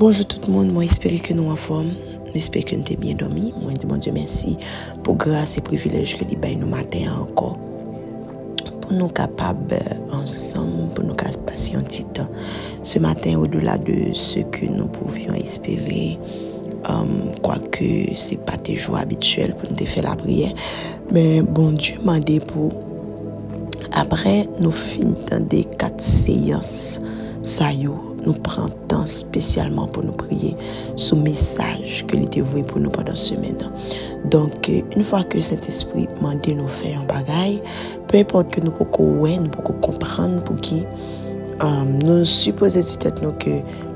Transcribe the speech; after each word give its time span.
Bonjour 0.00 0.24
tout 0.24 0.40
le 0.46 0.54
monde, 0.54 0.72
moi 0.72 0.84
j'espère 0.84 1.20
que 1.20 1.34
nous 1.34 1.50
en 1.50 1.56
forme. 1.56 1.90
J'espère 2.34 2.64
que 2.64 2.74
nous 2.74 2.84
avons 2.88 2.98
bien 2.98 3.14
dormi. 3.14 3.52
Moi 3.60 3.72
je 3.72 3.76
dis 3.76 3.86
mon 3.86 3.98
Dieu 3.98 4.12
merci 4.12 4.56
pour 5.04 5.16
grâce 5.16 5.58
et 5.58 5.60
privilège 5.60 6.16
que 6.16 6.24
nous 6.24 6.42
avons 6.42 6.58
nous 6.60 6.68
matin 6.68 7.00
encore. 7.20 7.58
Pour 8.80 8.92
nous 8.94 9.08
capables 9.08 9.74
euh, 9.74 10.14
ensemble, 10.14 10.94
pour 10.94 11.04
nous 11.04 11.12
passer 11.46 11.76
un 11.76 11.82
petit 11.82 12.04
temps 12.04 12.30
ce 12.82 12.98
matin 12.98 13.38
au-delà 13.38 13.76
de 13.76 14.14
ce 14.14 14.38
que 14.38 14.64
nous 14.64 14.86
pouvions 14.86 15.34
espérer. 15.34 16.18
Um, 16.88 17.34
kwa 17.44 17.58
ke 17.68 18.16
se 18.16 18.38
pa 18.40 18.56
te 18.56 18.72
jou 18.72 18.96
abituel 18.96 19.52
pou 19.52 19.68
nou 19.68 19.76
te 19.76 19.84
fe 19.84 20.00
la 20.00 20.14
priye 20.16 20.48
men 21.12 21.44
bon 21.44 21.76
dieu 21.76 22.00
mande 22.08 22.38
pou 22.48 22.72
apre 23.92 24.46
nou 24.62 24.72
fin 24.72 25.12
tan 25.28 25.44
de 25.52 25.60
kat 25.76 26.00
seyans 26.00 27.02
sayo 27.44 28.09
nous 28.26 28.32
prenons 28.34 28.70
temps 28.88 29.06
spécialement 29.06 29.86
pour 29.86 30.04
nous 30.04 30.12
prier 30.12 30.56
ce 30.96 31.14
message 31.14 32.04
que 32.06 32.16
l'était 32.16 32.40
voué 32.40 32.62
pour 32.62 32.80
nous 32.80 32.90
pendant 32.90 33.14
semaine. 33.14 33.56
Donc, 34.26 34.68
euh, 34.68 34.80
une 34.96 35.02
fois 35.02 35.22
que 35.24 35.40
Saint-Esprit 35.40 36.08
m'a 36.20 36.34
dit 36.34 36.54
nous 36.54 36.68
faire 36.68 37.00
un 37.00 37.04
bagage, 37.04 37.60
peu 38.08 38.18
importe 38.18 38.54
que 38.54 38.60
nous 38.60 38.70
pouvons 38.70 39.26
nous 39.26 39.48
pouvons 39.48 39.78
comprendre 39.80 40.42
pour 40.42 40.56
qui, 40.56 40.84
euh, 41.62 41.66
nous 42.04 42.24
supposons 42.24 42.80
nous 43.22 43.32
que 43.32 43.50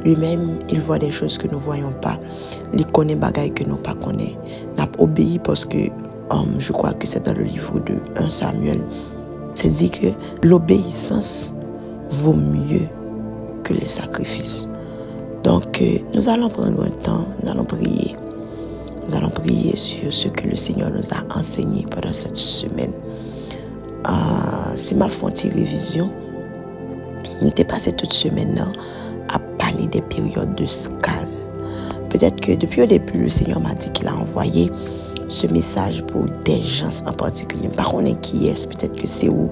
lui-même, 0.04 0.58
il 0.70 0.80
voit 0.80 0.98
des 0.98 1.10
choses 1.10 1.38
que 1.38 1.46
nous 1.46 1.54
ne 1.54 1.62
voyons 1.62 1.92
pas. 2.02 2.18
Il 2.72 2.86
connaît 2.86 3.14
des 3.14 3.20
bagailles 3.20 3.52
que 3.52 3.64
nous 3.64 3.76
ne 3.76 3.82
connaissons 3.82 4.34
pas. 4.76 4.84
N'a 4.84 4.88
obéi 4.98 5.38
parce 5.38 5.64
que 5.64 5.78
euh, 5.78 6.36
je 6.58 6.72
crois 6.72 6.92
que 6.92 7.06
c'est 7.06 7.24
dans 7.24 7.34
le 7.34 7.42
livre 7.44 7.80
de 7.80 7.94
1 8.16 8.28
Samuel. 8.28 8.80
C'est 9.54 9.68
dit 9.68 9.90
que 9.90 10.08
l'obéissance 10.42 11.54
vaut 12.10 12.34
mieux 12.34 12.88
que 13.64 13.72
les 13.72 13.88
sacrifices. 13.88 14.68
Donc, 15.42 15.82
euh, 15.82 15.98
nous 16.14 16.28
allons 16.28 16.48
prendre 16.48 16.84
un 16.84 16.90
temps, 17.02 17.26
nous 17.42 17.50
allons 17.50 17.64
prier. 17.64 18.14
Nous 19.08 19.14
allons 19.14 19.30
prier 19.30 19.76
sur 19.76 20.12
ce 20.12 20.28
que 20.28 20.48
le 20.48 20.56
Seigneur 20.56 20.90
nous 20.90 21.12
a 21.12 21.38
enseigné 21.38 21.84
pendant 21.90 22.12
cette 22.12 22.36
semaine. 22.36 22.92
Euh, 24.08 24.72
c'est 24.76 24.94
ma 24.94 25.08
fonte 25.08 25.38
révision. 25.38 26.08
Nous 27.42 27.48
avons 27.48 27.64
passé 27.68 27.92
toute 27.92 28.12
semaine 28.12 28.64
à 29.28 29.38
parler 29.58 29.86
des 29.88 30.00
périodes 30.00 30.54
de 30.54 30.66
scale. 30.66 31.28
Peut-être 32.08 32.40
que 32.40 32.52
depuis 32.52 32.80
le 32.82 32.86
début, 32.86 33.24
le 33.24 33.28
Seigneur 33.28 33.60
m'a 33.60 33.74
dit 33.74 33.90
qu'il 33.90 34.06
a 34.06 34.14
envoyé 34.14 34.70
ce 35.28 35.46
message 35.48 36.02
pour 36.06 36.24
des 36.44 36.62
gens 36.62 36.90
en 37.06 37.12
particulier. 37.12 37.68
Par 37.68 37.90
contre, 37.90 38.20
qui 38.20 38.48
est, 38.48 38.66
peut-être 38.68 38.94
que 38.94 39.06
c'est 39.06 39.28
où, 39.28 39.50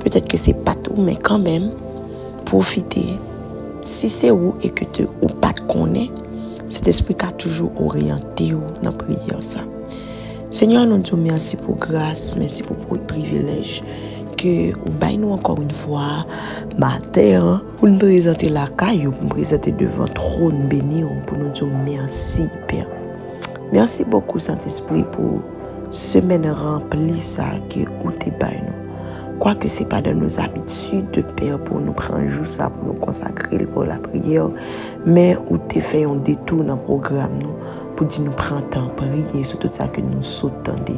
peut-être 0.00 0.28
que 0.28 0.36
c'est 0.36 0.64
pas 0.64 0.74
tout, 0.74 0.94
mais 0.98 1.16
quand 1.16 1.38
même, 1.38 1.70
profitez 2.44 3.18
Si 3.82 4.08
se 4.08 4.30
ou 4.30 4.54
e 4.62 4.68
ke 4.70 4.86
te 4.94 5.08
ou 5.18 5.26
pat 5.42 5.58
konen, 5.66 6.06
set 6.70 6.86
espri 6.86 7.16
ka 7.18 7.32
toujou 7.34 7.72
oryante 7.82 8.52
ou 8.54 8.62
nan 8.84 8.94
priye 8.94 9.40
sa. 9.42 9.64
Senyor, 10.54 10.84
nou 10.86 11.02
diyo 11.02 11.18
mersi 11.18 11.58
pou 11.58 11.74
grase, 11.82 12.36
mersi 12.38 12.62
pou 12.62 12.78
pou 12.86 13.00
privilej, 13.10 13.80
ke 14.38 14.70
ou 14.84 14.92
bay 15.02 15.18
nou 15.18 15.34
ankor 15.34 15.58
un 15.58 15.74
fwa 15.74 16.22
mater, 16.78 17.42
pou 17.80 17.90
nou 17.90 18.04
prezante 18.04 18.52
lakay 18.54 19.02
ou 19.08 19.16
pou 19.16 19.26
nou 19.26 19.34
prezante 19.34 19.74
devan 19.80 20.14
tron 20.14 20.68
beni 20.70 21.02
ou 21.02 21.18
pou 21.26 21.40
nou 21.40 21.50
diyo 21.50 21.66
mersi, 21.82 22.46
Père. 22.70 22.86
Mersi 23.74 24.06
bokou, 24.06 24.38
Sant 24.38 24.62
Esprit, 24.70 25.10
pou 25.10 25.42
semen 25.90 26.46
rempli 26.54 27.18
sa 27.18 27.50
ke 27.66 27.88
ou 27.98 28.14
te 28.22 28.30
bay 28.38 28.62
nou. 28.62 28.91
Quoique 29.38 29.68
ce 29.68 29.80
n'est 29.80 29.86
pas 29.86 30.00
dans 30.00 30.14
nos 30.14 30.40
habitudes 30.40 31.10
de 31.12 31.22
Père 31.22 31.58
pour 31.58 31.80
nous 31.80 31.92
prendre 31.92 32.28
jour 32.28 32.46
ça, 32.46 32.70
pour 32.70 32.86
nous 32.86 33.00
consacrer 33.00 33.58
pour 33.66 33.84
la 33.84 33.96
prière, 33.96 34.48
mais 35.04 35.36
où 35.50 35.58
tu 35.68 35.80
fait 35.80 36.04
un 36.04 36.16
détour 36.16 36.64
dans 36.64 36.74
le 36.74 36.80
programme 36.80 37.38
pour 37.96 38.06
dire 38.06 38.20
nous 38.22 38.32
prendre 38.32 38.68
temps 38.70 38.88
prier 38.96 39.44
sur 39.44 39.58
tout 39.58 39.68
ça 39.70 39.88
que 39.88 40.00
nous 40.00 40.22
sautons 40.22 40.74
de 40.86 40.94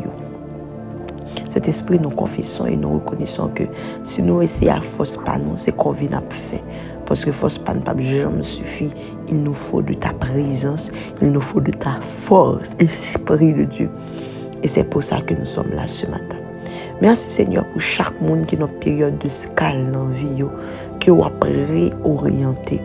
Cet 1.49 1.69
esprit, 1.69 1.99
nous 1.99 2.11
confessons 2.11 2.67
et 2.67 2.77
nous 2.77 2.95
reconnaissons 2.95 3.49
que 3.49 3.65
si 4.03 4.23
nous 4.23 4.43
essayons 4.43 4.75
à 4.75 4.81
force 4.81 5.17
pas 5.17 5.39
nous, 5.39 5.57
c'est 5.57 5.77
qu'on 5.77 5.93
vient 5.93 6.23
fait. 6.31 6.63
Parce 7.07 7.25
que 7.25 7.33
force 7.33 7.59
pas 7.59 7.75
pas 7.75 7.95
jamais 8.01 8.43
suffit. 8.43 8.91
Il 9.29 9.43
nous 9.43 9.55
faut 9.55 9.83
de 9.83 9.95
ta 9.95 10.13
présence, 10.13 10.91
il 11.21 11.31
nous 11.33 11.41
faut 11.41 11.61
de 11.61 11.71
ta 11.71 12.01
force, 12.01 12.73
Esprit 12.79 13.53
de 13.53 13.65
Dieu. 13.65 13.91
Et 14.63 14.69
c'est 14.69 14.85
pour 14.85 15.03
ça 15.03 15.21
que 15.21 15.35
nous 15.35 15.45
sommes 15.45 15.71
là 15.75 15.87
ce 15.87 16.07
matin. 16.07 16.44
Merci 17.05 17.29
Seigneur 17.29 17.67
pour 17.67 17.83
chaque 17.83 18.19
monde 18.23 18.47
qui 18.47 18.55
est 18.55 18.59
dans 18.59 18.67
une 18.67 18.79
période 18.79 19.19
de 19.19 19.29
scale 19.29 19.93
dans 19.93 20.09
la 20.09 20.15
vie, 20.15 20.43
que 20.99 21.11
vous 21.11 21.23
réorienter, 21.43 22.81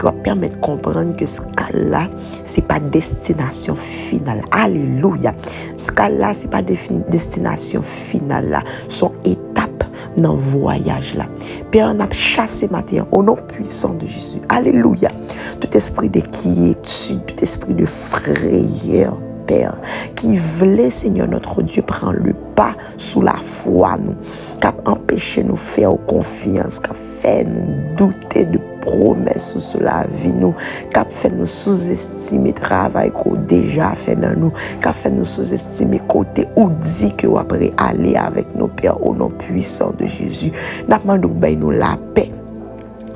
que 0.00 0.06
vous 0.06 0.12
permettre 0.14 0.56
de 0.56 0.60
comprendre 0.60 1.14
que 1.14 1.24
scale 1.26 1.88
là, 1.88 2.10
ce 2.44 2.56
n'est 2.56 2.66
pas 2.66 2.80
destination 2.80 3.76
finale. 3.76 4.42
Alléluia. 4.50 5.32
Scale 5.76 6.18
là, 6.18 6.34
ce 6.34 6.42
n'est 6.42 6.48
pas 6.48 6.60
destination 6.60 7.82
finale 7.82 8.48
là. 8.48 8.64
Son 8.88 9.12
étape 9.24 9.84
dans 10.16 10.32
le 10.32 10.38
voyage 10.38 11.14
là. 11.14 11.26
Père, 11.70 11.94
on 11.94 12.00
a 12.00 12.10
chassé 12.10 12.66
matin 12.66 13.06
au 13.12 13.22
nom 13.22 13.36
puissant 13.36 13.94
de 13.94 14.08
Jésus. 14.08 14.40
Alléluia. 14.48 15.12
Tout 15.60 15.76
esprit 15.76 16.08
de 16.08 16.18
quiétude, 16.18 17.24
tout 17.26 17.40
esprit 17.40 17.74
de 17.74 17.86
frayeur, 17.86 19.18
Père, 19.46 19.74
qui 20.14 20.36
voulait, 20.36 20.90
Seigneur 20.90 21.28
notre 21.28 21.62
Dieu, 21.62 21.82
prendre 21.82 22.18
le 22.18 22.34
pas 22.54 22.74
sous 22.96 23.20
la 23.20 23.34
foi, 23.34 23.96
nous, 23.98 24.14
cap 24.60 24.76
empêcher 24.86 25.42
nous 25.42 25.56
faire 25.56 25.94
confiance, 26.06 26.78
cap 26.78 26.96
faire 26.96 27.46
nous 27.46 27.96
douter 27.96 28.44
de 28.44 28.58
promesses 28.82 29.58
sous 29.58 29.78
la 29.78 30.06
vie, 30.22 30.34
nous, 30.34 30.54
cap 30.92 31.10
faire 31.10 31.32
nous 31.32 31.46
sous-estimer 31.46 32.52
travail 32.52 33.10
qu'on 33.10 33.34
déjà 33.34 33.94
fait 33.94 34.16
dans 34.16 34.38
nous, 34.38 34.52
cap 34.80 34.94
faire 34.94 35.12
nous 35.12 35.24
sous-estimer 35.24 36.00
côté 36.06 36.46
ou 36.56 36.70
dit 36.98 37.14
que 37.14 37.26
après 37.36 37.72
aller 37.76 38.16
avec 38.16 38.54
nos 38.54 38.68
pères 38.68 39.04
au 39.04 39.14
nom 39.14 39.30
puissant 39.30 39.92
de 39.98 40.06
Jésus, 40.06 40.52
n'a 40.88 40.98
pas 40.98 41.18
nous 41.18 41.70
la 41.70 41.96
paix. 42.14 42.30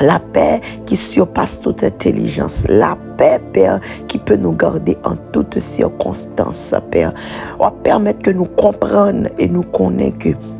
La 0.00 0.18
paix 0.18 0.60
qui 0.84 0.96
surpasse 0.96 1.60
toute 1.60 1.82
intelligence. 1.82 2.66
La 2.68 2.96
paix, 3.16 3.40
Père, 3.52 3.80
qui 4.08 4.18
peut 4.18 4.36
nous 4.36 4.52
garder 4.52 4.96
en 5.04 5.16
toutes 5.32 5.58
circonstances, 5.58 6.74
Père. 6.90 7.12
On 7.58 7.64
va 7.64 7.70
permettre 7.70 8.22
que 8.22 8.30
nous 8.30 8.44
comprenions 8.44 9.30
et 9.38 9.48
nous 9.48 9.62
connaissions 9.62 10.55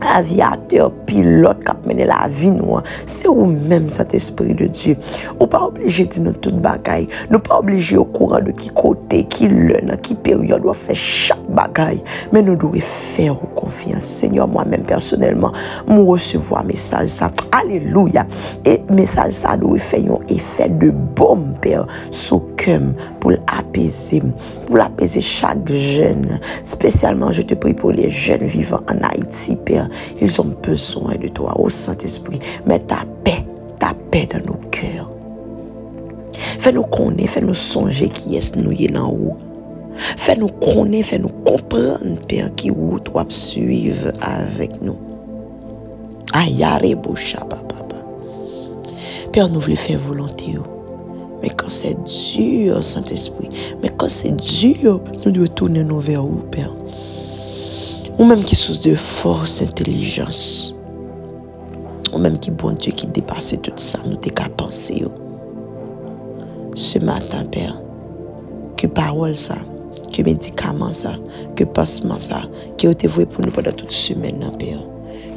aviateur, 0.00 0.90
pilote 1.08 1.66
kap 1.66 1.84
mene 1.88 2.06
la 2.08 2.24
vi 2.30 2.52
nou 2.54 2.78
an, 2.78 2.88
se 3.10 3.28
ou 3.30 3.46
menm 3.48 3.90
sat 3.92 4.14
espri 4.16 4.54
de 4.58 4.68
Diyo. 4.70 4.96
Ou 5.38 5.48
pa 5.50 5.62
oblije 5.66 6.06
di 6.10 6.22
nou 6.24 6.36
tout 6.42 6.56
bagay, 6.64 7.06
nou 7.30 7.42
pa 7.44 7.58
oblije 7.60 7.98
ou 7.98 8.08
kouran 8.14 8.46
de 8.46 8.54
ki 8.56 8.72
kote, 8.76 9.22
ki 9.32 9.50
lè 9.50 9.82
nan, 9.86 10.00
ki 10.04 10.16
peryode 10.24 10.66
ou 10.66 10.72
a 10.72 10.76
fè 10.76 10.96
chak 10.96 11.42
bagay, 11.56 12.00
men 12.34 12.46
nou 12.48 12.58
dou 12.60 12.78
e 12.78 12.82
fèr 12.84 13.32
ou 13.34 13.50
konfians. 13.58 14.06
Senyor, 14.20 14.50
mwen 14.50 14.72
menm 14.72 14.86
personelman, 14.88 15.56
mwen 15.88 16.04
resevo 16.08 16.58
a 16.58 16.64
mesaj 16.66 17.10
sa. 17.20 17.30
Aleluya! 17.56 18.26
E 18.68 18.78
mesaj 18.92 19.34
sa 19.36 19.56
dou 19.60 19.78
e 19.78 19.82
fè 19.82 20.02
yon 20.04 20.24
efè 20.32 20.70
de 20.80 20.90
bom, 21.18 21.50
per, 21.62 21.86
sou 22.14 22.54
kem 22.60 22.92
pou 23.20 23.34
l'apese, 23.34 24.20
pou 24.66 24.78
l'apese 24.80 25.22
chak 25.24 25.68
jen. 25.70 26.26
Spesyalman, 26.68 27.34
je 27.36 27.44
te 27.46 27.58
pri 27.58 27.74
pou 27.76 27.94
les 27.94 28.14
jen 28.14 28.46
vivan 28.50 28.86
an 28.90 29.04
Haiti, 29.06 29.56
per, 29.66 29.89
Ils 30.20 30.40
ont 30.40 30.54
besoin 30.62 31.16
de 31.16 31.28
toi, 31.28 31.58
ô 31.58 31.68
Saint-Esprit. 31.68 32.40
Mets 32.66 32.80
ta 32.80 33.04
paix, 33.24 33.44
ta 33.78 33.94
paix 34.10 34.28
dans 34.32 34.44
nos 34.52 34.60
cœurs. 34.70 35.10
Fais-nous 36.58 36.84
connaître, 36.84 37.32
fais-nous 37.32 37.54
songer 37.54 38.08
qui 38.08 38.36
est 38.36 38.56
nous 38.56 38.72
y 38.72 38.86
dans 38.86 39.10
où. 39.12 39.36
Fais-nous 40.16 40.48
connaître, 40.48 41.08
fais-nous 41.08 41.28
comprendre, 41.28 42.16
Père, 42.26 42.54
qui 42.54 42.70
où 42.70 42.98
toi 43.00 43.24
suivre 43.28 44.12
avec 44.20 44.80
nous. 44.80 44.96
Ayare 46.32 46.96
Baba. 46.96 47.70
Père, 49.32 49.48
nous 49.48 49.60
voulons 49.60 49.76
faire 49.76 49.98
volonté. 49.98 50.56
Oh. 50.58 50.62
Mais 51.42 51.50
quand 51.50 51.70
c'est 51.70 51.96
dur, 52.04 52.84
Saint-Esprit, 52.84 53.48
mais 53.82 53.90
quand 53.96 54.08
c'est 54.08 54.36
dur, 54.36 55.00
nous 55.24 55.32
devons 55.32 55.46
tourner 55.46 55.84
nous 55.84 56.00
vers 56.00 56.24
où, 56.24 56.42
Père. 56.50 56.72
Ou 58.20 58.26
menm 58.28 58.42
ki 58.44 58.52
souse 58.52 58.82
de 58.84 58.90
force, 59.00 59.62
intelijans. 59.64 60.74
Ou 62.10 62.18
menm 62.20 62.34
ki 62.36 62.52
bon 62.60 62.76
Diyo 62.76 62.92
ki 62.92 63.06
depase 63.16 63.56
tout 63.64 63.80
sa 63.80 63.96
nou 64.02 64.20
te 64.20 64.28
ka 64.36 64.50
panse 64.60 64.92
yo. 64.92 65.08
Se 66.76 67.00
matan, 67.00 67.48
Père, 67.48 67.78
ke 68.76 68.92
parol 68.92 69.32
sa, 69.40 69.56
ke 70.12 70.20
medikaman 70.28 70.92
sa, 70.92 71.14
ke 71.56 71.64
pasman 71.64 72.20
sa, 72.20 72.42
ki 72.76 72.90
yo 72.90 73.00
te 73.00 73.08
vwe 73.08 73.24
pou 73.24 73.40
nou 73.40 73.56
padan 73.56 73.80
tout 73.80 73.88
semen 73.88 74.36
nan, 74.44 74.52
Père. 74.60 74.84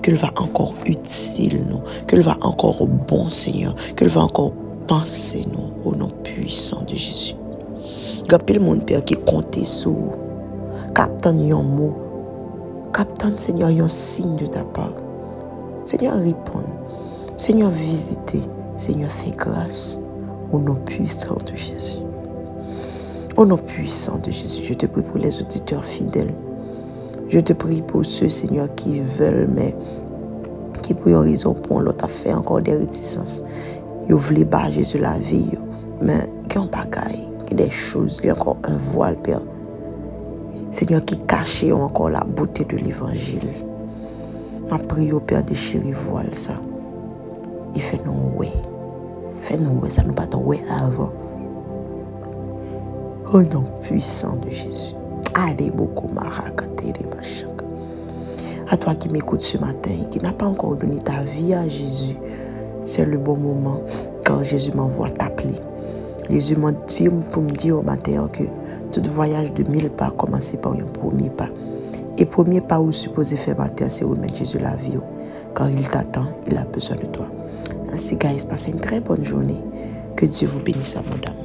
Ke 0.03 0.11
l 0.11 0.19
va 0.19 0.33
ankor 0.43 0.75
util 0.83 1.61
nou, 1.63 1.87
ke 2.11 2.19
l 2.19 2.27
va 2.27 2.35
ankor 2.43 2.83
bon, 3.07 3.31
Seigneur, 3.31 3.79
ke 3.95 4.03
l 4.03 4.11
va 4.11 4.27
ankor 4.27 4.51
panse 4.91 5.39
nou, 5.47 5.71
ou 5.85 5.95
nou 5.95 6.11
puisan 6.27 6.83
de 6.91 6.99
Jésus. 6.99 7.31
Gapil 8.27 8.59
moun, 8.59 8.83
Père, 8.83 9.07
ki 9.07 9.23
konte 9.23 9.63
sou, 9.63 10.11
kapten 10.91 11.39
yon 11.47 11.77
mou, 11.77 12.02
Captain, 12.93 13.35
Seigneur, 13.37 13.69
un 13.69 13.87
signe 13.87 14.35
de 14.35 14.45
ta 14.45 14.63
part. 14.63 14.93
Seigneur, 15.83 16.15
réponds. 16.15 16.61
Seigneur, 17.35 17.71
visitez. 17.71 18.43
Seigneur, 18.75 19.09
fais 19.09 19.31
grâce. 19.31 19.99
Au 20.51 20.59
nom 20.59 20.75
puissant 20.75 21.37
de 21.43 21.55
Jésus. 21.55 21.97
Au 23.35 23.47
nom 23.47 23.57
puissant 23.57 24.19
de 24.19 24.29
Jésus, 24.29 24.63
je 24.63 24.75
te 24.75 24.85
prie 24.85 25.01
pour 25.01 25.17
les 25.17 25.41
auditeurs 25.41 25.83
fidèles. 25.83 26.31
Je 27.29 27.39
te 27.39 27.53
prie 27.53 27.81
pour 27.81 28.05
ceux, 28.05 28.29
Seigneur, 28.29 28.67
qui 28.75 28.99
veulent, 28.99 29.49
mais 29.51 29.73
qui 30.83 30.93
pour 30.93 31.07
une 31.07 31.15
raison 31.15 31.55
pour 31.55 31.81
l'autre 31.81 32.05
a 32.05 32.07
fait 32.07 32.35
encore 32.35 32.61
des 32.61 32.75
réticences. 32.75 33.43
Ils 34.07 34.13
voulaient 34.13 34.45
pas 34.45 34.69
Jésus 34.69 34.99
la 34.99 35.17
vie, 35.17 35.49
mais 35.99 36.29
qui 36.47 36.59
ont 36.59 36.67
pas 36.67 36.85
qui 37.47 37.55
des 37.55 37.71
choses, 37.71 38.21
y 38.23 38.29
a 38.29 38.33
encore 38.33 38.57
un 38.65 38.77
voile, 38.77 39.15
Père. 39.15 39.41
Seigneur, 40.73 41.05
qui 41.05 41.19
cache 41.19 41.65
encore 41.71 42.09
la 42.09 42.21
beauté 42.21 42.65
de 42.65 42.77
l'évangile. 42.77 43.47
Ma 44.71 44.79
prière, 44.79 45.21
Père, 45.21 45.43
déchirer 45.43 45.91
voile 45.91 46.33
ça. 46.33 46.53
Il 47.75 47.81
fait 47.81 48.01
nous 48.03 48.35
ouais. 48.39 48.51
Fait 49.41 49.57
nous 49.57 49.79
ouais, 49.81 49.91
ça 49.91 50.01
nous 50.01 50.13
pas 50.13 50.25
ouais 50.35 50.63
avant. 50.71 51.11
Au 53.31 53.43
nom 53.43 53.65
puissant 53.83 54.35
de 54.37 54.49
Jésus. 54.49 54.95
Allez 55.35 55.69
beaucoup, 55.69 56.07
Marakate, 56.07 56.83
À 58.67 58.75
toi 58.75 58.95
qui 58.95 59.09
m'écoutes 59.09 59.41
ce 59.41 59.59
matin, 59.59 59.91
qui 60.09 60.19
n'a 60.21 60.31
pas 60.31 60.47
encore 60.47 60.75
donné 60.75 60.97
ta 60.97 61.21
vie 61.21 61.53
à 61.53 61.67
Jésus, 61.67 62.15
c'est 62.83 63.05
le 63.05 63.19
bon 63.19 63.37
moment 63.37 63.79
quand 64.25 64.41
Jésus 64.41 64.71
m'envoie 64.73 65.11
t'appeler. 65.11 65.53
Jésus 66.31 66.55
m'a 66.55 66.71
dit 66.71 67.09
pour 67.31 67.43
me 67.43 67.51
dire 67.51 67.77
au 67.77 67.83
matin 67.83 68.27
que 68.33 68.43
tout 68.93 69.09
voyage 69.09 69.53
de 69.53 69.63
mille 69.63 69.89
pas 69.89 70.11
commence 70.11 70.53
par 70.53 70.73
un 70.73 70.83
premier 70.83 71.29
pas. 71.29 71.49
Et 72.17 72.25
premier 72.25 72.61
pas 72.61 72.79
où 72.79 72.91
supposé 72.91 73.37
faire 73.37 73.57
matin, 73.57 73.89
c'est 73.89 74.05
remettre 74.05 74.35
Jésus 74.35 74.59
la 74.59 74.75
vie. 74.75 74.97
Car 75.55 75.69
il 75.69 75.89
t'attend, 75.89 76.25
il 76.47 76.57
a 76.57 76.63
besoin 76.63 76.95
de 76.97 77.05
toi. 77.05 77.25
Ainsi, 77.91 78.15
guys, 78.15 78.45
passez 78.47 78.71
une 78.71 78.79
très 78.79 78.99
bonne 78.99 79.25
journée. 79.25 79.59
Que 80.15 80.25
Dieu 80.25 80.47
vous 80.47 80.59
bénisse 80.59 80.95
abondamment. 80.95 81.42